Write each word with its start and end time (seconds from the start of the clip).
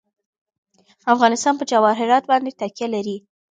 افغانستان 1.13 1.53
په 1.57 1.65
جواهرات 1.71 2.23
باندې 2.31 2.57
تکیه 2.59 2.87
لري. 2.95 3.17